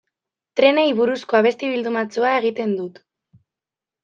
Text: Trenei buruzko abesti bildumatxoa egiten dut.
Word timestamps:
Trenei 0.59 0.85
buruzko 0.99 1.37
abesti 1.41 1.69
bildumatxoa 1.75 2.33
egiten 2.39 2.75
dut. 2.81 2.99